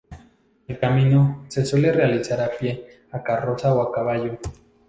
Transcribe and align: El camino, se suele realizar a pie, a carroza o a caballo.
El 0.67 0.79
camino, 0.79 1.45
se 1.47 1.63
suele 1.63 1.91
realizar 1.91 2.41
a 2.41 2.49
pie, 2.49 3.03
a 3.11 3.21
carroza 3.21 3.71
o 3.75 3.83
a 3.83 3.91
caballo. 3.91 4.39